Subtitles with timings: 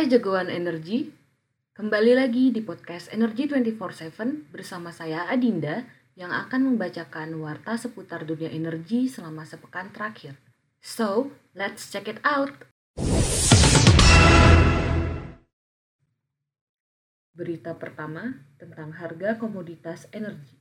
[0.00, 1.12] Hai jagoan energi,
[1.76, 5.84] kembali lagi di podcast Energi 24/7 bersama saya Adinda
[6.16, 10.40] yang akan membacakan warta seputar dunia energi selama sepekan terakhir.
[10.80, 12.48] So, let's check it out.
[17.36, 20.56] Berita pertama tentang harga komoditas energi.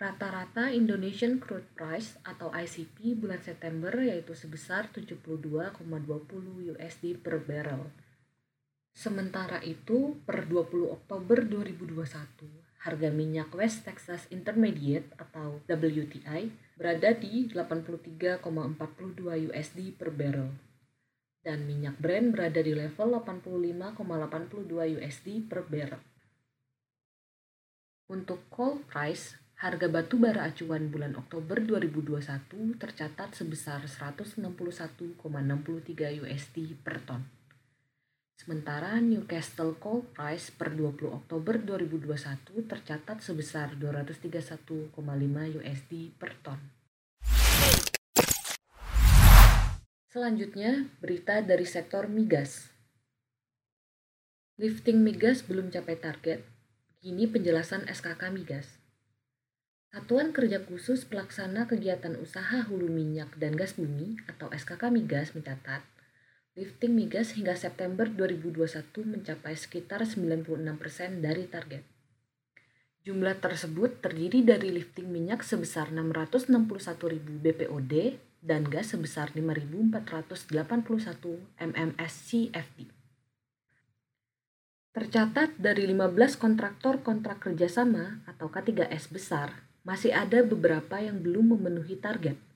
[0.00, 8.08] Rata-rata Indonesian Crude Price atau ICP bulan September yaitu sebesar 72,20 USD per barrel.
[8.94, 12.46] Sementara itu, per 20 Oktober 2021,
[12.80, 18.42] harga minyak West Texas Intermediate atau WTI berada di 83,42
[19.50, 20.50] USD per barrel.
[21.40, 26.02] Dan minyak Brent berada di level 85,82 USD per barrel.
[28.10, 35.20] Untuk coal price, Harga batu bara acuan bulan Oktober 2021 tercatat sebesar 161,63
[36.24, 37.20] USD per ton.
[38.40, 44.96] Sementara Newcastle Coal Price per 20 Oktober 2021 tercatat sebesar 231,5
[45.60, 46.56] USD per ton.
[50.08, 52.72] Selanjutnya, berita dari sektor migas.
[54.56, 56.40] Lifting migas belum capai target.
[56.96, 58.80] Begini penjelasan SKK Migas.
[59.92, 65.84] Satuan Kerja Khusus Pelaksana Kegiatan Usaha Hulu Minyak dan Gas Bumi atau SKK Migas mencatat,
[66.60, 70.60] lifting migas hingga September 2021 mencapai sekitar 96%
[71.24, 71.80] dari target.
[73.00, 80.04] Jumlah tersebut terdiri dari lifting minyak sebesar 661.000 BPOD dan gas sebesar 5.481
[81.56, 82.92] MMSCFD.
[84.92, 91.96] Tercatat dari 15 kontraktor kontrak kerjasama atau K3S besar masih ada beberapa yang belum memenuhi
[91.96, 92.49] target.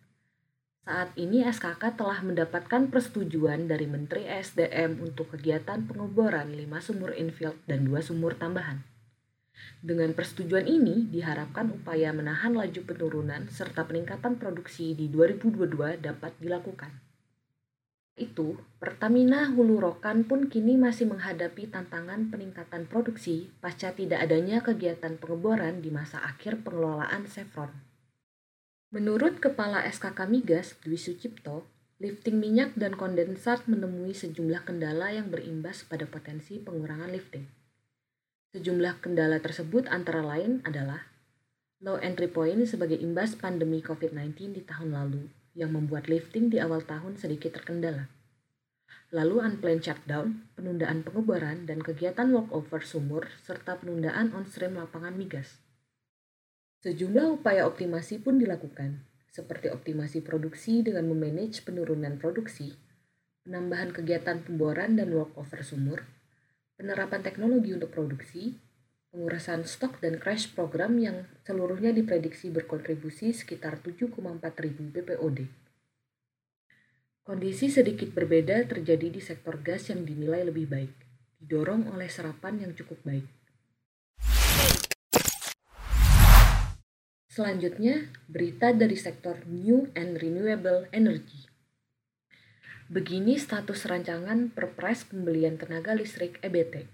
[0.85, 7.57] Saat ini SKK telah mendapatkan persetujuan dari Menteri SDM untuk kegiatan pengeboran 5 sumur infill
[7.65, 8.85] dan 2 sumur tambahan.
[9.81, 16.92] Dengan persetujuan ini, diharapkan upaya menahan laju penurunan serta peningkatan produksi di 2022 dapat dilakukan
[18.14, 25.19] itu, Pertamina Hulu Rokan pun kini masih menghadapi tantangan peningkatan produksi pasca tidak adanya kegiatan
[25.19, 27.75] pengeboran di masa akhir pengelolaan Chevron.
[28.95, 31.67] Menurut Kepala SKK Migas, Dwi Sucipto,
[31.99, 37.43] lifting minyak dan kondensat menemui sejumlah kendala yang berimbas pada potensi pengurangan lifting.
[38.55, 41.11] Sejumlah kendala tersebut antara lain adalah
[41.83, 45.27] low entry point sebagai imbas pandemi COVID-19 di tahun lalu,
[45.59, 48.07] yang membuat lifting di awal tahun sedikit terkendala.
[49.11, 55.64] Lalu unplanned shutdown, penundaan pengeboran, dan kegiatan walkover sumur, serta penundaan on-stream lapangan migas.
[56.84, 59.00] Sejumlah upaya optimasi pun dilakukan,
[59.33, 62.77] seperti optimasi produksi dengan memanage penurunan produksi,
[63.40, 66.05] penambahan kegiatan pemboran dan walkover sumur,
[66.77, 68.61] penerapan teknologi untuk produksi,
[69.08, 74.20] pengurasan stok dan crash program yang seluruhnya diprediksi berkontribusi sekitar 7,4
[74.61, 75.48] ribu BPOD.
[77.24, 80.92] Kondisi sedikit berbeda terjadi di sektor gas yang dinilai lebih baik,
[81.40, 83.24] didorong oleh serapan yang cukup baik.
[87.34, 91.50] Selanjutnya, berita dari sektor New and Renewable Energy.
[92.86, 96.86] Begini status rancangan Perpres Pembelian Tenaga Listrik EBT.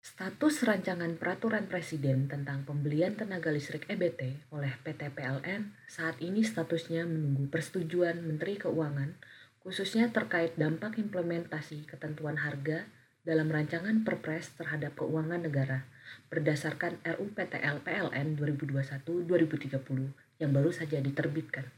[0.00, 7.04] Status rancangan peraturan presiden tentang pembelian tenaga listrik EBT oleh PT PLN saat ini statusnya
[7.04, 9.12] menunggu persetujuan Menteri Keuangan
[9.60, 12.88] khususnya terkait dampak implementasi ketentuan harga
[13.28, 15.84] dalam rancangan Perpres terhadap keuangan negara
[16.32, 21.70] berdasarkan RUPTL PLN 2021-2030 yang baru saja diterbitkan.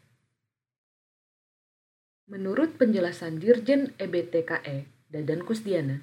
[2.25, 6.01] Menurut penjelasan Dirjen EBTKE Dadan Kusdiana,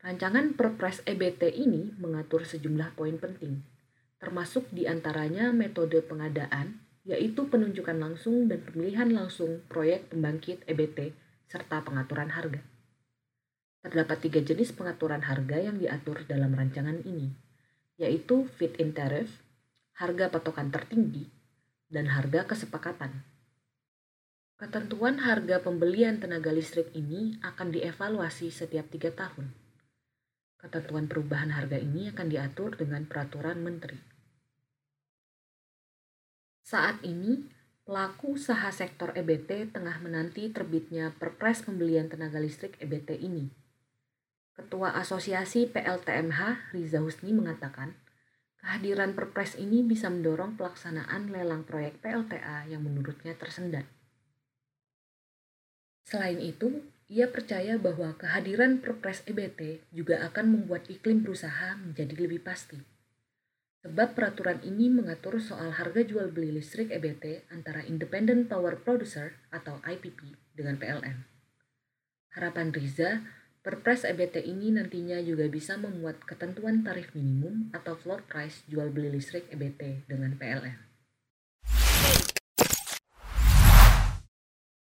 [0.00, 3.60] Rancangan Perpres EBT ini mengatur sejumlah poin penting,
[4.16, 11.12] termasuk di antaranya metode pengadaan, yaitu penunjukan langsung dan pemilihan langsung proyek pembangkit EBT,
[11.52, 12.64] serta pengaturan harga.
[13.84, 17.49] Terdapat tiga jenis pengaturan harga yang diatur dalam rancangan ini,
[18.00, 19.44] yaitu fit-in tariff,
[20.00, 21.28] harga patokan tertinggi,
[21.92, 23.20] dan harga kesepakatan.
[24.56, 29.52] Ketentuan harga pembelian tenaga listrik ini akan dievaluasi setiap tiga tahun
[30.60, 33.96] Ketentuan perubahan harga ini akan diatur dengan peraturan menteri.
[36.60, 37.48] Saat ini,
[37.88, 43.48] pelaku usaha sektor EBT tengah menanti terbitnya Perpres Pembelian Tenaga Listrik EBT ini.
[44.60, 47.96] Ketua Asosiasi PLTMH Riza Husni mengatakan,
[48.60, 53.88] kehadiran Perpres ini bisa mendorong pelaksanaan lelang proyek PLTA yang menurutnya tersendat.
[56.04, 62.38] Selain itu, Ia percaya bahwa kehadiran Perpres EBT juga akan membuat iklim berusaha menjadi lebih
[62.46, 62.78] pasti.
[63.82, 69.82] Sebab peraturan ini mengatur soal harga jual beli listrik EBT antara Independent Power Producer atau
[69.82, 71.26] IPP dengan PLN.
[72.38, 73.26] Harapan Riza,
[73.60, 79.12] Perpres EBT ini nantinya juga bisa memuat ketentuan tarif minimum atau floor price jual beli
[79.12, 80.80] listrik EBT dengan PLN.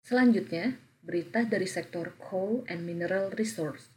[0.08, 3.92] Selanjutnya, berita dari sektor coal and mineral resource.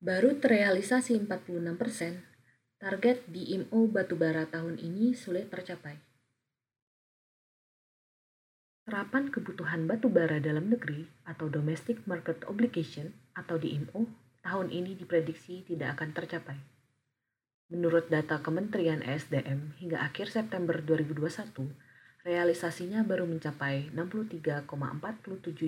[0.00, 2.24] Baru terrealisasi 46%,
[2.80, 6.09] target di batubara tahun ini sulit tercapai.
[8.90, 14.10] Serapan kebutuhan batubara dalam negeri atau Domestic Market Obligation atau DMO
[14.42, 16.58] tahun ini diprediksi tidak akan tercapai.
[17.70, 21.70] Menurut data Kementerian ESDM hingga akhir September 2021,
[22.26, 24.66] realisasinya baru mencapai 63,47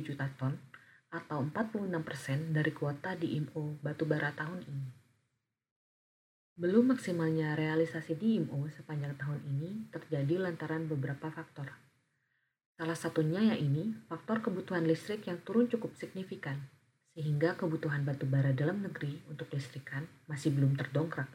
[0.03, 0.59] juta ton
[1.15, 4.87] atau 46% dari kuota di IMO batubara tahun ini.
[6.59, 11.92] Belum maksimalnya realisasi di IMO sepanjang tahun ini terjadi lantaran beberapa faktor.
[12.83, 16.67] Salah satunya ini faktor kebutuhan listrik yang turun cukup signifikan,
[17.15, 21.31] sehingga kebutuhan batubara dalam negeri untuk listrikan masih belum terdongkrak.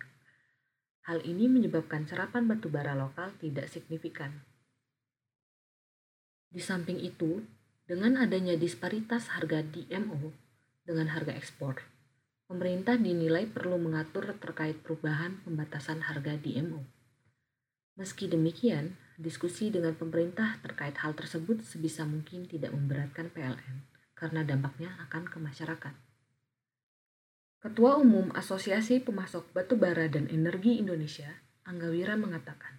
[1.07, 4.43] Hal ini menyebabkan serapan batubara lokal tidak signifikan,
[6.47, 7.43] di samping itu,
[7.87, 10.35] dengan adanya disparitas harga DMO
[10.83, 11.79] dengan harga ekspor,
[12.47, 16.83] pemerintah dinilai perlu mengatur terkait perubahan pembatasan harga DMO.
[17.95, 23.83] Meski demikian, diskusi dengan pemerintah terkait hal tersebut sebisa mungkin tidak memberatkan PLN
[24.13, 25.93] karena dampaknya akan ke masyarakat.
[27.57, 32.77] Ketua Umum Asosiasi Pemasok Batubara dan Energi Indonesia, Angga Wira mengatakan,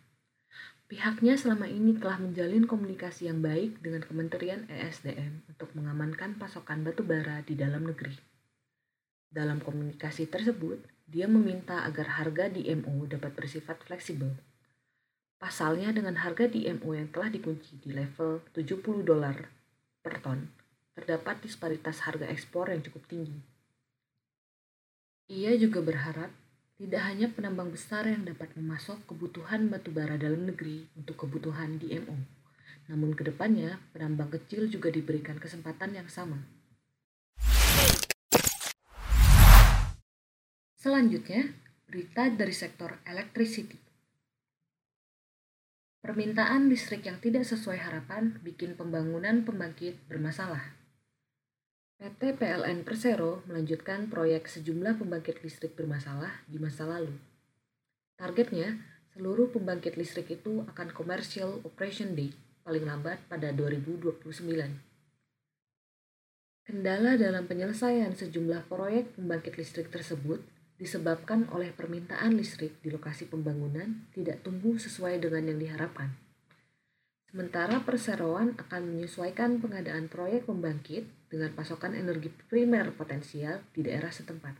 [0.88, 7.04] Pihaknya selama ini telah menjalin komunikasi yang baik dengan Kementerian ESDM untuk mengamankan pasokan batu
[7.04, 8.16] bara di dalam negeri.
[9.28, 14.32] Dalam komunikasi tersebut, dia meminta agar harga DMO dapat bersifat fleksibel.
[15.38, 19.46] Pasalnya dengan harga DMO yang telah dikunci di level 70 dolar
[20.02, 20.50] per ton,
[20.98, 23.38] terdapat disparitas harga ekspor yang cukup tinggi.
[25.30, 26.34] Ia juga berharap
[26.74, 32.18] tidak hanya penambang besar yang dapat memasok kebutuhan batu bara dalam negeri untuk kebutuhan DMO,
[32.90, 36.42] namun ke depannya penambang kecil juga diberikan kesempatan yang sama.
[40.74, 41.54] Selanjutnya,
[41.86, 43.87] berita dari sektor electricity.
[46.08, 50.72] Permintaan listrik yang tidak sesuai harapan bikin pembangunan pembangkit bermasalah.
[52.00, 57.12] PT PLN Persero melanjutkan proyek sejumlah pembangkit listrik bermasalah di masa lalu.
[58.16, 58.80] Targetnya,
[59.12, 64.32] seluruh pembangkit listrik itu akan commercial operation date paling lambat pada 2029.
[66.64, 70.40] Kendala dalam penyelesaian sejumlah proyek pembangkit listrik tersebut
[70.78, 76.14] disebabkan oleh permintaan listrik di lokasi pembangunan tidak tumbuh sesuai dengan yang diharapkan.
[77.28, 84.56] Sementara perseroan akan menyesuaikan pengadaan proyek pembangkit dengan pasokan energi primer potensial di daerah setempat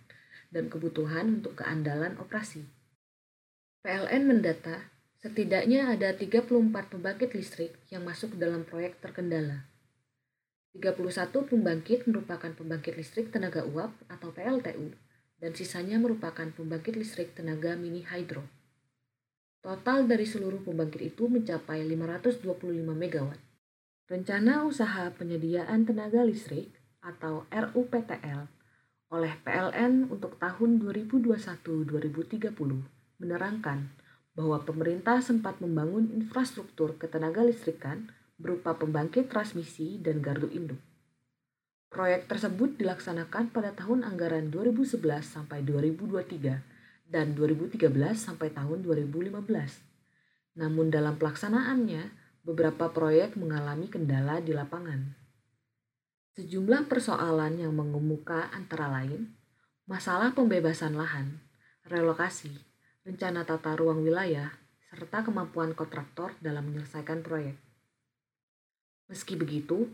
[0.52, 2.66] dan kebutuhan untuk keandalan operasi.
[3.86, 4.90] PLN mendata
[5.22, 6.44] setidaknya ada 34
[6.92, 9.64] pembangkit listrik yang masuk dalam proyek terkendala.
[10.76, 15.07] 31 pembangkit merupakan pembangkit listrik tenaga uap atau PLTU
[15.38, 18.42] dan sisanya merupakan pembangkit listrik tenaga mini hydro.
[19.58, 23.26] Total dari seluruh pembangkit itu mencapai 525 MW.
[24.08, 26.72] Rencana Usaha Penyediaan Tenaga Listrik
[27.04, 28.48] atau RUPTL
[29.08, 32.54] oleh PLN untuk tahun 2021-2030
[33.18, 33.88] menerangkan
[34.38, 40.78] bahwa pemerintah sempat membangun infrastruktur ketenaga listrikan berupa pembangkit transmisi dan gardu induk.
[41.88, 46.60] Proyek tersebut dilaksanakan pada tahun anggaran 2011 sampai 2023
[47.08, 49.40] dan 2013 sampai tahun 2015.
[50.60, 52.12] Namun dalam pelaksanaannya,
[52.44, 55.16] beberapa proyek mengalami kendala di lapangan.
[56.36, 59.32] Sejumlah persoalan yang mengemuka antara lain
[59.88, 61.40] masalah pembebasan lahan,
[61.88, 62.52] relokasi,
[63.08, 64.52] rencana tata ruang wilayah,
[64.92, 67.56] serta kemampuan kontraktor dalam menyelesaikan proyek.
[69.08, 69.88] Meski begitu,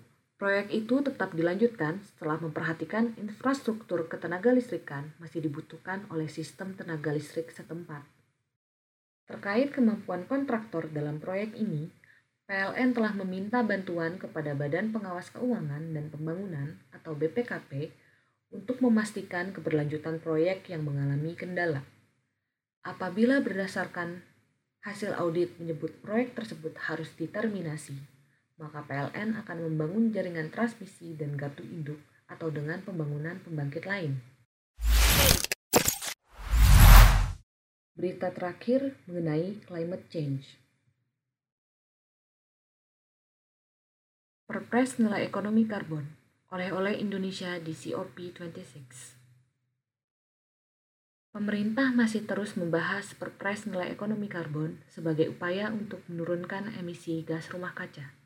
[0.44, 7.48] proyek itu tetap dilanjutkan setelah memperhatikan infrastruktur ketenaga listrikan masih dibutuhkan oleh sistem tenaga listrik
[7.48, 8.04] setempat.
[9.24, 11.88] Terkait kemampuan kontraktor dalam proyek ini,
[12.44, 17.88] PLN telah meminta bantuan kepada Badan Pengawas Keuangan dan Pembangunan atau BPKP
[18.52, 21.88] untuk memastikan keberlanjutan proyek yang mengalami kendala.
[22.84, 24.20] Apabila berdasarkan
[24.84, 27.96] hasil audit menyebut proyek tersebut harus diterminasi,
[28.58, 31.99] maka PLN akan membangun jaringan transmisi dan gardu induk
[32.30, 34.23] atau dengan pembangunan pembangkit lain.
[37.94, 40.58] Berita terakhir mengenai climate change.
[44.50, 46.04] Perpres nilai ekonomi karbon
[46.54, 49.18] oleh-oleh Indonesia di COP26.
[51.34, 57.75] Pemerintah masih terus membahas Perpres nilai ekonomi karbon sebagai upaya untuk menurunkan emisi gas rumah
[57.75, 58.23] kaca.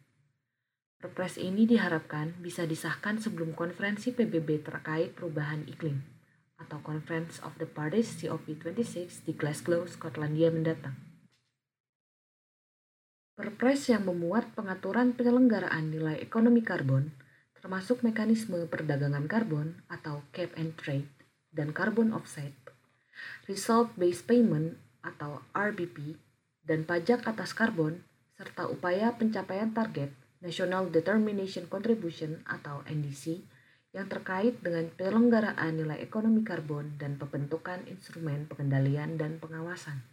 [0.99, 6.03] Perpres ini diharapkan bisa disahkan sebelum konferensi PBB terkait perubahan iklim
[6.59, 10.99] atau Conference of the Parties COP26 di Glasgow, Skotlandia mendatang.
[13.39, 17.15] Perpres yang memuat pengaturan penyelenggaraan nilai ekonomi karbon,
[17.55, 21.07] termasuk mekanisme perdagangan karbon atau cap and trade
[21.55, 22.51] dan carbon offset,
[23.47, 24.75] result based payment
[25.07, 26.19] atau RBP,
[26.67, 28.03] dan pajak atas karbon,
[28.35, 33.43] serta upaya pencapaian target National Determination Contribution atau NDC
[33.97, 40.05] yang terkait dengan penyelenggaraan nilai ekonomi karbon dan pembentukan instrumen pengendalian dan pengawasan.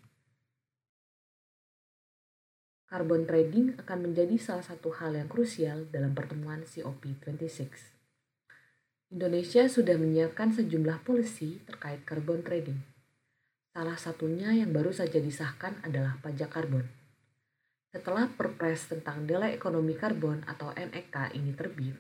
[2.86, 7.94] Carbon trading akan menjadi salah satu hal yang krusial dalam pertemuan COP26.
[9.14, 12.96] Indonesia sudah menyiapkan sejumlah polisi terkait carbon trading
[13.76, 16.88] Salah satunya yang baru saja disahkan adalah pajak karbon.
[17.96, 21.96] Setelah Perpres tentang nilai ekonomi karbon atau NEK ini terbit,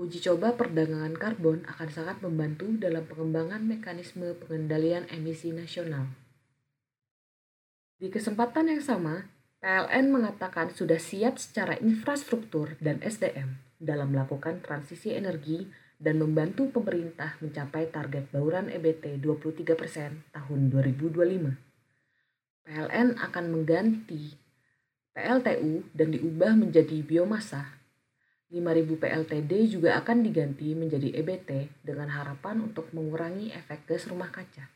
[0.00, 6.08] uji coba perdagangan karbon akan sangat membantu dalam pengembangan mekanisme pengendalian emisi nasional.
[8.00, 9.28] Di kesempatan yang sama,
[9.60, 15.68] PLN mengatakan sudah siap secara infrastruktur dan SDM dalam melakukan transisi energi
[16.00, 21.60] dan membantu pemerintah mencapai target bauran EBT 23% tahun 2025.
[22.64, 24.48] PLN akan mengganti
[25.10, 27.74] PLTU dan diubah menjadi biomasa.
[28.50, 34.70] 5.000 PLTD juga akan diganti menjadi EBT dengan harapan untuk mengurangi efek gas rumah kaca.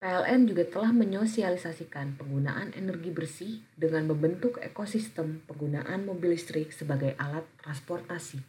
[0.00, 7.44] PLN juga telah menyosialisasikan penggunaan energi bersih dengan membentuk ekosistem penggunaan mobil listrik sebagai alat
[7.60, 8.40] transportasi.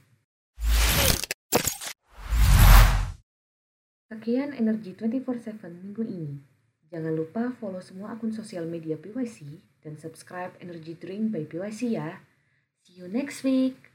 [4.08, 6.40] Sekian Energi 24/7 minggu ini.
[6.92, 12.22] Jangan lupa follow semua akun sosial media PYC dan subscribe Energy Drink by PYC ya.
[12.82, 13.91] See you next week.